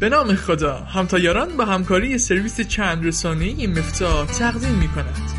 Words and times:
به 0.00 0.08
نام 0.08 0.34
خدا 0.34 0.76
همتایاران 0.76 1.56
با 1.56 1.64
همکاری 1.64 2.18
سرویس 2.18 2.60
چند 2.60 3.06
رسانه‌ای 3.06 3.66
مفتا 3.66 4.26
تقدیم 4.26 4.74
می 4.74 4.88
کند 4.88 5.30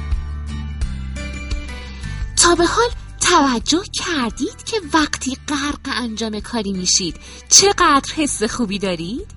تا 2.35 2.55
به 2.55 2.65
حال 2.65 2.89
توجه 3.19 3.83
کردید 3.93 4.63
که 4.65 4.77
وقتی 4.93 5.37
غرق 5.47 5.95
انجام 6.01 6.39
کاری 6.39 6.73
میشید 6.73 7.15
چقدر 7.49 8.13
حس 8.15 8.43
خوبی 8.43 8.79
دارید؟ 8.79 9.27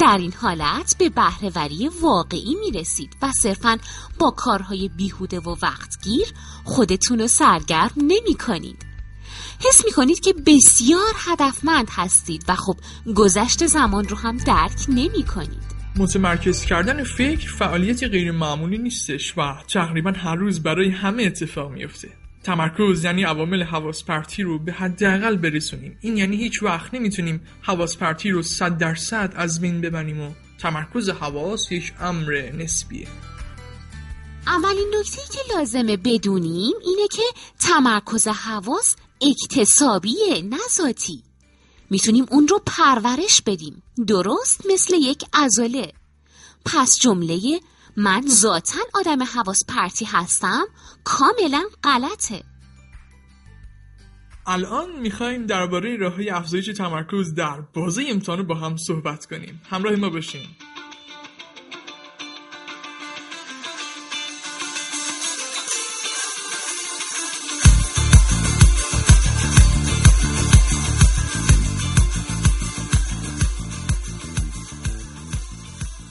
در 0.00 0.18
این 0.20 0.32
حالت 0.32 0.96
به 0.98 1.08
بهرهوری 1.08 1.90
واقعی 2.02 2.54
می‌رسید 2.54 3.16
و 3.22 3.32
صرفا 3.42 3.78
با 4.18 4.30
کارهای 4.30 4.90
بیهوده 4.96 5.40
و 5.40 5.56
وقتگیر 5.62 6.26
خودتون 6.64 7.18
رو 7.18 7.26
سرگرم 7.26 7.90
نمی 7.96 8.34
کنید. 8.46 8.83
حس 9.68 9.84
می 9.84 9.92
کنید 9.92 10.20
که 10.20 10.34
بسیار 10.46 11.14
هدفمند 11.16 11.88
هستید 11.90 12.44
و 12.48 12.54
خب 12.54 12.76
گذشت 13.16 13.66
زمان 13.66 14.08
رو 14.08 14.16
هم 14.16 14.36
درک 14.36 14.84
نمی 14.88 15.22
کنید. 15.34 15.74
متمرکز 15.96 16.64
کردن 16.64 17.04
فکر 17.04 17.50
فعالیت 17.50 18.04
غیر 18.04 18.32
معمولی 18.32 18.78
نیستش 18.78 19.38
و 19.38 19.54
تقریبا 19.68 20.10
هر 20.10 20.34
روز 20.34 20.62
برای 20.62 20.90
همه 20.90 21.22
اتفاق 21.22 21.72
میفته. 21.72 22.08
تمرکز 22.42 23.04
یعنی 23.04 23.24
عوامل 23.24 23.62
حواس 23.62 24.04
پرتی 24.04 24.42
رو 24.42 24.58
به 24.58 24.72
حداقل 24.72 25.36
برسونیم 25.36 25.98
این 26.00 26.16
یعنی 26.16 26.36
هیچ 26.36 26.62
وقت 26.62 26.94
نمی‌تونیم 26.94 27.40
حواس 27.62 27.96
پرتی 27.96 28.30
رو 28.30 28.42
صد 28.42 28.78
درصد 28.78 29.32
از 29.36 29.60
بین 29.60 29.80
ببریم 29.80 30.20
و 30.20 30.30
تمرکز 30.58 31.10
حواس 31.10 31.72
یک 31.72 31.92
امر 32.00 32.50
نسبیه 32.58 33.06
اولین 34.46 34.94
نکته 35.00 35.22
که 35.32 35.54
لازمه 35.54 35.96
بدونیم 35.96 36.74
اینه 36.84 37.08
که 37.08 37.22
تمرکز 37.58 38.28
حواس 38.28 38.96
اکتسابیه 39.30 40.42
نه 40.42 40.58
ذاتی 40.76 41.22
می‌تونیم 41.90 42.26
اون 42.30 42.48
رو 42.48 42.60
پرورش 42.66 43.42
بدیم. 43.46 43.82
درست 44.06 44.66
مثل 44.72 44.94
یک 44.94 45.24
ازاله 45.32 45.92
پس 46.64 46.98
جمله 47.00 47.60
من 47.96 48.22
ذاتا 48.28 48.80
آدم 48.94 49.22
حواس 49.22 49.64
پرتی 49.68 50.04
هستم 50.04 50.64
کاملا 51.04 51.64
غلطه. 51.84 52.44
الان 54.46 55.00
می‌خوایم 55.00 55.46
درباره 55.46 55.96
راه 55.96 56.14
های 56.14 56.30
افزایش 56.30 56.66
تمرکز 56.66 57.34
در 57.34 57.60
بازه 57.60 58.04
امتحان 58.08 58.46
با 58.46 58.54
هم 58.54 58.76
صحبت 58.76 59.26
کنیم. 59.26 59.60
همراه 59.70 59.96
ما 59.96 60.10
باشیم 60.10 60.56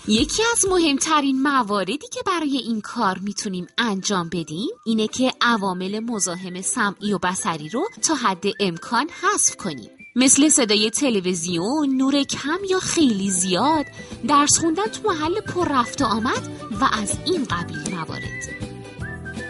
یکی 0.07 0.43
از 0.51 0.65
مهمترین 0.65 1.41
مواردی 1.41 1.97
که 1.97 2.19
برای 2.25 2.57
این 2.57 2.81
کار 2.81 3.17
می‌تونیم 3.21 3.67
انجام 3.77 4.29
بدیم 4.29 4.69
اینه 4.85 5.07
که 5.07 5.31
عوامل 5.41 5.99
مزاحم 5.99 6.61
سمعی 6.61 7.13
و 7.13 7.17
بسری 7.17 7.69
رو 7.69 7.89
تا 8.07 8.15
حد 8.15 8.43
امکان 8.59 9.09
حذف 9.21 9.55
کنیم 9.55 9.89
مثل 10.15 10.49
صدای 10.49 10.89
تلویزیون، 10.89 11.97
نور 11.97 12.23
کم 12.23 12.59
یا 12.69 12.79
خیلی 12.79 13.29
زیاد، 13.29 13.85
درس 14.27 14.59
خوندن 14.59 14.85
تو 14.85 15.09
محل 15.09 15.41
پر 15.41 15.67
رفت 15.69 16.01
و 16.01 16.05
آمد 16.05 16.51
و 16.81 16.89
از 16.93 17.17
این 17.25 17.45
قبیل 17.45 17.95
موارد. 17.95 18.43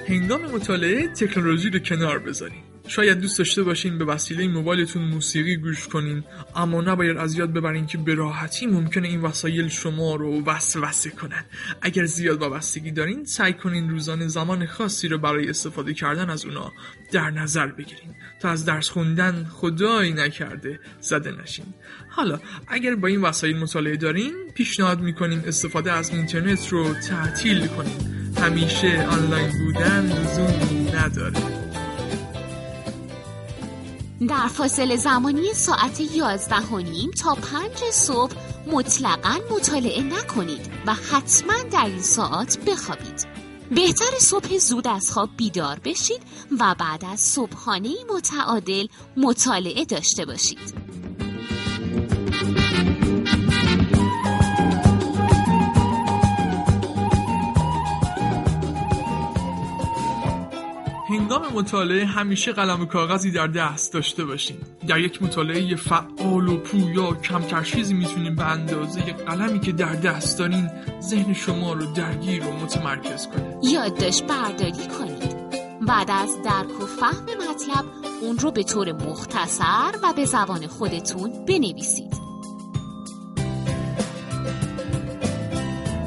هنگام 0.07 0.41
مطالعه 0.41 1.07
تکنولوژی 1.07 1.69
رو 1.69 1.79
کنار 1.79 2.19
بذاریم. 2.19 2.63
شاید 2.95 3.19
دوست 3.19 3.37
داشته 3.37 3.63
باشین 3.63 3.97
به 3.97 4.05
وسیله 4.05 4.47
موبایلتون 4.47 5.03
موسیقی 5.03 5.55
گوش 5.55 5.87
کنین 5.87 6.23
اما 6.55 6.81
نباید 6.81 7.17
از 7.17 7.35
یاد 7.35 7.53
ببرین 7.53 7.85
که 7.85 7.97
به 7.97 8.15
راحتی 8.15 8.65
ممکنه 8.65 9.07
این 9.07 9.21
وسایل 9.21 9.67
شما 9.67 10.15
رو 10.15 10.43
وسوسه 10.45 11.09
کنن. 11.09 11.45
اگر 11.81 12.05
زیاد 12.05 12.41
وابستگی 12.41 12.91
دارین 12.91 13.25
سعی 13.25 13.53
کنین 13.53 13.89
روزانه 13.89 14.27
زمان 14.27 14.65
خاصی 14.65 15.07
رو 15.07 15.17
برای 15.17 15.49
استفاده 15.49 15.93
کردن 15.93 16.29
از 16.29 16.45
اونا 16.45 16.71
در 17.11 17.29
نظر 17.29 17.67
بگیرین. 17.67 18.15
تا 18.39 18.49
از 18.49 18.65
درس 18.65 18.89
خوندن 18.89 19.43
خدایی 19.51 20.13
نکرده 20.13 20.79
زده 21.01 21.31
نشین. 21.31 21.65
حالا 22.09 22.39
اگر 22.67 22.95
با 22.95 23.07
این 23.07 23.21
وسایل 23.21 23.57
مطالعه 23.57 23.97
دارین 23.97 24.33
پیشنهاد 24.55 25.01
می‌کنیم 25.01 25.43
استفاده 25.47 25.91
از 25.91 26.09
اینترنت 26.09 26.67
رو 26.69 26.93
تعطیل 26.93 27.67
کنین. 27.67 28.33
همیشه 28.37 29.07
آنلاین 29.11 29.51
بودن 29.65 30.05
لزومی 30.05 30.91
نداره. 30.91 31.52
در 34.19 34.47
فاصله 34.47 34.97
زمانی 34.97 35.53
ساعت 35.53 36.01
یازده 36.15 36.61
و 36.61 36.77
نیم 36.77 37.11
تا 37.11 37.35
پنج 37.35 37.91
صبح 37.91 38.33
مطلقا 38.67 39.39
مطالعه 39.51 40.03
نکنید 40.03 40.71
و 40.87 40.93
حتما 40.93 41.53
در 41.71 41.85
این 41.85 42.01
ساعت 42.01 42.57
بخوابید. 42.67 43.27
بهتر 43.71 44.19
صبح 44.19 44.57
زود 44.57 44.87
از 44.87 45.11
خواب 45.11 45.29
بیدار 45.37 45.79
بشید 45.83 46.21
و 46.59 46.75
بعد 46.79 47.05
از 47.05 47.19
صبحانه 47.19 47.89
متعادل 48.15 48.87
مطالعه 49.17 49.85
داشته 49.85 50.25
باشید. 50.25 50.73
هنگام 61.33 61.53
مطالعه 61.53 62.05
همیشه 62.05 62.51
قلم 62.51 62.81
و 62.81 62.85
کاغذی 62.85 63.31
در 63.31 63.47
دست 63.47 63.93
داشته 63.93 64.25
باشین 64.25 64.57
در 64.87 64.99
یک 64.99 65.23
مطالعه 65.23 65.75
فعال 65.75 66.47
و 66.47 66.57
پویا 66.57 67.13
کمتر 67.13 67.63
چیزی 67.63 67.93
می‌تونیم 67.93 68.35
به 68.35 68.45
اندازه 68.45 69.01
قلمی 69.01 69.59
که 69.59 69.71
در 69.71 69.93
دست 69.93 70.39
دارین 70.39 70.69
ذهن 71.01 71.33
شما 71.33 71.73
رو 71.73 71.93
درگیر 71.93 72.43
و 72.47 72.51
متمرکز 72.51 73.27
کنه. 73.27 73.57
یادداشت 73.63 74.23
برداری 74.23 74.87
کنید. 74.99 75.35
بعد 75.87 76.11
از 76.11 76.41
درک 76.45 76.81
و 76.81 76.85
فهم 76.85 77.25
مطلب 77.25 77.85
اون 78.21 78.37
رو 78.37 78.51
به 78.51 78.63
طور 78.63 78.91
مختصر 78.91 79.91
و 80.03 80.13
به 80.13 80.25
زبان 80.25 80.67
خودتون 80.67 81.45
بنویسید. 81.45 82.13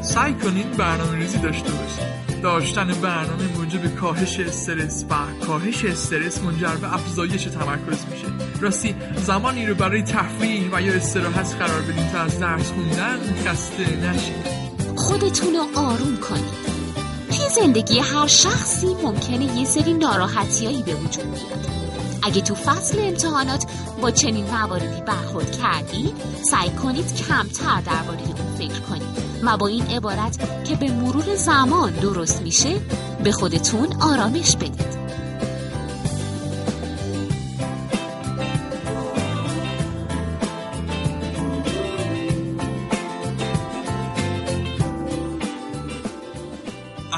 سعی 0.03 0.35
کنین 0.35 0.71
برنامه 0.71 1.19
ریزی 1.19 1.39
داشته 1.39 1.71
باشید 1.71 2.36
داشتن 2.43 2.87
برنامه 3.03 3.59
موجب 3.59 3.95
کاهش 3.95 4.41
استرس 4.41 5.05
و 5.11 5.15
کاهش 5.47 5.85
استرس 5.85 6.43
منجر 6.43 6.77
به 6.77 6.95
افزایش 6.95 7.45
تمرکز 7.45 8.05
میشه. 8.11 8.27
راستی 8.61 8.95
زمانی 9.17 9.67
رو 9.67 9.75
برای 9.75 10.03
تفریح 10.03 10.71
و 10.73 10.83
یا 10.83 10.93
استراحت 10.93 11.55
قرار 11.59 11.83
بدین 11.83 12.09
تا 12.09 12.19
از 12.19 12.41
درس 12.41 12.73
خوندن 12.73 13.19
خسته 13.47 13.97
نشید. 13.97 14.47
خودتون 14.97 15.55
رو 15.55 15.81
آروم 15.81 16.17
کنید. 16.17 16.67
توی 17.31 17.49
زندگی 17.61 17.99
هر 17.99 18.27
شخصی 18.27 18.95
ممکنه 19.03 19.59
یه 19.59 19.65
سری 19.65 19.95
ناراحتیایی 19.95 20.83
به 20.83 20.95
وجود 20.95 21.25
بیاد. 21.25 21.76
اگه 22.27 22.41
تو 22.41 22.55
فصل 22.55 22.99
امتحانات 23.01 23.67
با 24.03 24.11
چنین 24.11 24.45
مواردی 24.45 25.01
برخورد 25.07 25.53
کردید 25.53 26.15
سعی 26.51 26.71
کنید 26.71 27.15
کمتر 27.15 27.81
درباره 27.81 28.21
اون 28.21 28.57
فکر 28.59 28.81
کنید 28.81 29.03
و 29.43 29.57
با 29.57 29.67
این 29.67 29.87
عبارت 29.87 30.65
که 30.65 30.77
به 30.77 30.93
مرور 30.93 31.35
زمان 31.37 31.93
درست 31.93 32.43
میشه 32.43 32.81
به 33.25 33.33
خودتون 33.33 33.89
آرامش 34.01 34.57
بدید. 34.57 35.06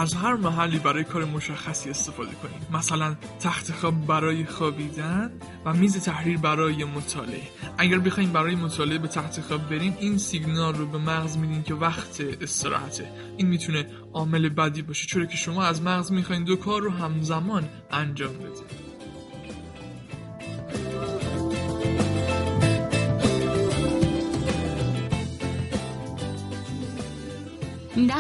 از 0.09 0.15
هر 0.15 0.35
محلی 0.35 0.79
برای 0.79 1.05
کار 1.05 1.25
مشخصی 1.25 1.91
استفاده 1.91 2.31
کنید 2.31 2.67
مثلا 2.73 3.17
تخت 3.41 3.73
خواب 3.73 4.07
برای 4.07 4.47
خوابیدن 4.47 5.33
و 5.65 5.73
میز 5.73 6.05
تحریر 6.05 6.39
برای 6.39 6.85
مطالعه. 6.85 7.43
اگر 7.79 7.99
بخوایم 7.99 8.33
برای 8.33 8.55
مطالعه 8.55 8.99
به 8.99 9.09
تخت 9.09 9.41
خواب 9.41 9.69
بریم 9.69 9.97
این 10.01 10.19
سیگنال 10.19 10.75
رو 10.75 10.87
به 10.87 10.99
مغز 10.99 11.37
میدین 11.37 11.63
که 11.63 11.75
وقت 11.75 12.21
استراحته. 12.41 13.13
این 13.37 13.49
می‌تونه 13.49 13.87
عامل 14.13 14.49
بدی 14.49 14.83
باشه. 14.83 15.07
چرا 15.07 15.27
که 15.27 15.37
شما 15.37 15.65
از 15.65 15.83
مغز 15.83 16.13
می‌خواین 16.13 16.45
دو 16.45 16.57
کار 16.57 16.83
رو 16.83 16.91
همزمان 16.91 17.69
انجام 17.91 18.35
بدید 18.35 18.88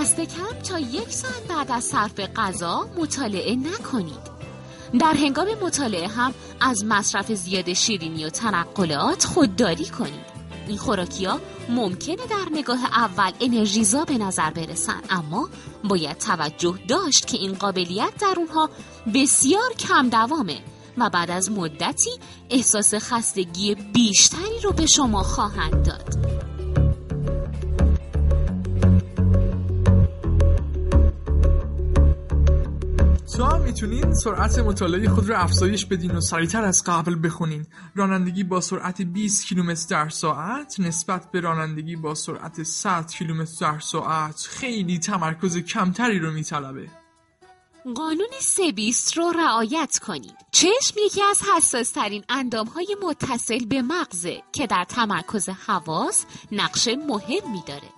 دست 0.00 0.20
کم 0.20 0.60
تا 0.68 0.78
یک 0.78 1.12
ساعت 1.12 1.42
بعد 1.48 1.70
از 1.70 1.84
صرف 1.84 2.20
غذا 2.20 2.88
مطالعه 2.96 3.56
نکنید. 3.56 4.38
در 5.00 5.12
هنگام 5.12 5.46
مطالعه 5.62 6.08
هم 6.08 6.34
از 6.60 6.84
مصرف 6.84 7.32
زیاد 7.32 7.72
شیرینی 7.72 8.24
و 8.24 8.30
تنقلات 8.30 9.24
خودداری 9.24 9.84
کنید. 9.84 10.28
این 10.68 10.76
خوراکی 10.76 11.24
ها 11.24 11.40
ممکنه 11.68 12.16
در 12.16 12.46
نگاه 12.52 12.84
اول 12.84 13.30
انرژیزا 13.40 14.04
به 14.04 14.18
نظر 14.18 14.50
برسن 14.50 15.00
اما 15.10 15.48
باید 15.84 16.18
توجه 16.18 16.78
داشت 16.88 17.26
که 17.26 17.36
این 17.36 17.54
قابلیت 17.54 18.12
در 18.20 18.34
اونها 18.36 18.70
بسیار 19.14 19.72
کم 19.78 20.08
دوامه 20.08 20.58
و 20.98 21.10
بعد 21.10 21.30
از 21.30 21.50
مدتی 21.50 22.10
احساس 22.50 22.94
خستگی 22.94 23.74
بیشتری 23.74 24.60
رو 24.62 24.72
به 24.72 24.86
شما 24.86 25.22
خواهند 25.22 25.86
داد. 25.86 26.38
می‌تونین 33.68 34.14
سرعت 34.14 34.58
مطالعه 34.58 35.08
خود 35.08 35.28
را 35.28 35.38
افزایش 35.38 35.86
بدین 35.86 36.10
و 36.10 36.20
سریعتر 36.20 36.64
از 36.64 36.84
قبل 36.84 37.26
بخونین 37.26 37.66
رانندگی 37.94 38.44
با 38.44 38.60
سرعت 38.60 39.02
20 39.02 39.46
کیلومتر 39.46 39.86
در 39.90 40.08
ساعت 40.08 40.80
نسبت 40.80 41.30
به 41.30 41.40
رانندگی 41.40 41.96
با 41.96 42.14
سرعت 42.14 42.62
100 42.62 43.06
کیلومتر 43.06 43.72
در 43.72 43.78
ساعت 43.78 44.46
خیلی 44.50 44.98
تمرکز 44.98 45.58
کمتری 45.58 46.18
رو 46.18 46.30
میطلبه 46.30 46.88
قانون 47.94 48.30
سبیست 48.40 49.16
رو 49.16 49.32
رعایت 49.32 49.98
کنید. 49.98 50.36
چشم 50.52 50.94
یکی 51.06 51.22
از 51.22 51.42
حساس 51.56 51.90
ترین 51.90 52.24
اندام 52.28 52.66
های 52.66 52.96
متصل 53.02 53.64
به 53.64 53.82
مغزه 53.82 54.42
که 54.52 54.66
در 54.66 54.84
تمرکز 54.88 55.48
حواس 55.48 56.24
نقش 56.52 56.88
مهمی 56.88 57.62
داره. 57.66 57.88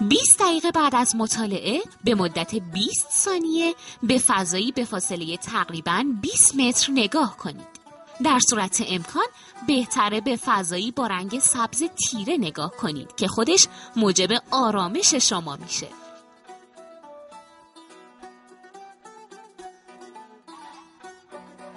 20 0.00 0.40
دقیقه 0.40 0.70
بعد 0.70 0.94
از 0.94 1.16
مطالعه 1.16 1.80
به 2.04 2.14
مدت 2.14 2.54
20 2.54 3.08
ثانیه 3.10 3.74
به 4.02 4.18
فضایی 4.18 4.72
به 4.72 4.84
فاصله 4.84 5.36
تقریبا 5.36 6.04
20 6.22 6.56
متر 6.56 6.92
نگاه 6.92 7.36
کنید. 7.36 7.78
در 8.24 8.38
صورت 8.50 8.82
امکان 8.88 9.26
بهتره 9.66 10.20
به 10.20 10.36
فضایی 10.36 10.90
با 10.90 11.06
رنگ 11.06 11.38
سبز 11.38 11.82
تیره 11.82 12.36
نگاه 12.36 12.70
کنید 12.70 13.14
که 13.16 13.28
خودش 13.28 13.66
موجب 13.96 14.28
آرامش 14.50 15.14
شما 15.14 15.56
میشه. 15.56 15.88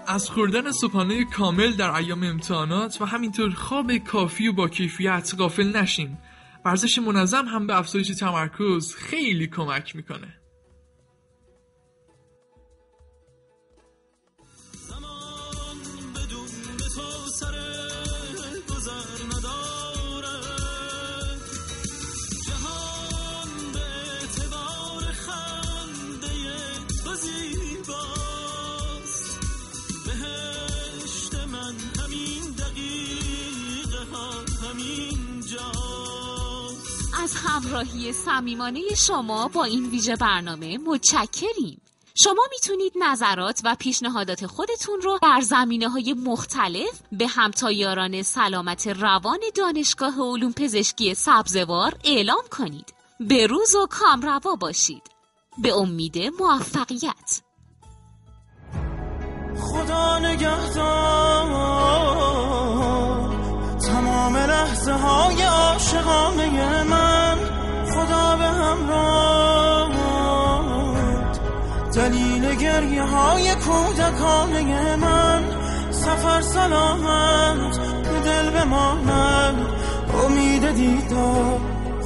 از 0.08 0.30
خوردن 0.30 0.72
صبحانه 0.72 1.26
کامل 1.26 1.72
در 1.74 1.92
ایام 1.92 2.24
امتحانات 2.24 3.02
و 3.02 3.06
همینطور 3.06 3.52
خواب 3.52 3.98
کافی 3.98 4.48
و 4.48 4.54
با 4.54 4.68
کیفیت 4.68 5.32
غافل 5.38 5.78
نشین 5.78 6.18
ورزش 6.66 7.00
منظم 7.00 7.46
هم 7.46 7.68
به 7.68 7.78
افزایش 7.78 8.08
تمرکز 8.08 8.96
خیلی 8.96 9.48
کمک 9.48 9.96
می‌کنه. 9.96 10.41
از 37.22 37.36
همراهی 37.36 38.14
صمیمانه 38.14 38.82
شما 38.98 39.48
با 39.48 39.64
این 39.64 39.90
ویژه 39.90 40.16
برنامه 40.16 40.78
متشکریم. 40.78 41.82
شما 42.24 42.42
می‌تونید 42.52 42.94
نظرات 43.02 43.62
و 43.64 43.76
پیشنهادات 43.80 44.46
خودتون 44.46 45.02
رو 45.02 45.20
در 45.22 45.42
زمینه 45.42 45.90
های 45.90 46.14
مختلف 46.14 47.02
به 47.12 47.28
همتایاران 47.28 48.22
سلامت 48.22 48.88
روان 48.88 49.40
دانشگاه 49.56 50.20
علوم 50.20 50.54
پزشکی 50.54 51.14
سبزوار 51.14 51.94
اعلام 52.04 52.44
کنید. 52.52 52.94
به 53.20 53.48
روز 53.48 53.76
و 53.76 53.88
کامروا 53.90 54.56
باشید. 54.56 55.04
به 55.58 55.74
امید 55.74 56.18
موفقیت. 56.40 57.42
خدا 59.58 60.20
نگهدار 60.20 61.71
لحظه 64.62 64.92
های 64.92 65.42
عاشقانه 65.42 66.84
من 66.84 67.38
خدا 67.94 68.36
به 68.36 68.46
همراه 68.46 69.92
دلیل 71.96 72.56
گریه 72.56 73.04
های 73.04 73.56
کودکانه 73.56 74.96
من 74.96 75.42
سفر 75.92 76.42
سلامت 76.42 77.78
به 77.80 78.20
دل 78.20 78.50
بماند. 78.50 79.68
امید 80.26 80.72
دیدار 80.72 81.60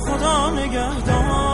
خدا 0.06 0.50
نگهدار. 0.50 1.44